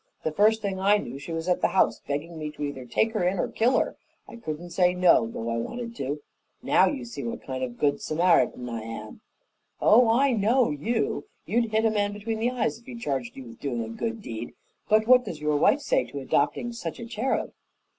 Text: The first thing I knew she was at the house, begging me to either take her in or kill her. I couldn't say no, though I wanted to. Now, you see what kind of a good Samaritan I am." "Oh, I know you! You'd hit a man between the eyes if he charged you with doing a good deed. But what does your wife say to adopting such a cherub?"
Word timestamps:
The 0.23 0.31
first 0.31 0.63
thing 0.63 0.79
I 0.79 0.97
knew 0.97 1.19
she 1.19 1.31
was 1.31 1.47
at 1.47 1.61
the 1.61 1.67
house, 1.77 2.01
begging 2.07 2.39
me 2.39 2.49
to 2.53 2.63
either 2.63 2.85
take 2.87 3.13
her 3.13 3.23
in 3.23 3.37
or 3.37 3.47
kill 3.47 3.77
her. 3.77 3.97
I 4.27 4.35
couldn't 4.37 4.71
say 4.71 4.95
no, 4.95 5.27
though 5.27 5.47
I 5.51 5.57
wanted 5.57 5.95
to. 5.97 6.23
Now, 6.63 6.87
you 6.87 7.05
see 7.05 7.23
what 7.23 7.43
kind 7.43 7.63
of 7.63 7.69
a 7.69 7.73
good 7.75 8.01
Samaritan 8.01 8.67
I 8.67 8.81
am." 8.81 9.21
"Oh, 9.79 10.09
I 10.09 10.31
know 10.31 10.71
you! 10.71 11.25
You'd 11.45 11.69
hit 11.71 11.85
a 11.85 11.91
man 11.91 12.13
between 12.13 12.39
the 12.39 12.49
eyes 12.49 12.79
if 12.79 12.85
he 12.87 12.95
charged 12.95 13.35
you 13.37 13.43
with 13.43 13.59
doing 13.59 13.83
a 13.83 13.89
good 13.89 14.23
deed. 14.23 14.55
But 14.89 15.05
what 15.05 15.23
does 15.23 15.39
your 15.39 15.55
wife 15.57 15.81
say 15.81 16.05
to 16.05 16.17
adopting 16.19 16.73
such 16.73 16.99
a 16.99 17.05
cherub?" 17.05 17.53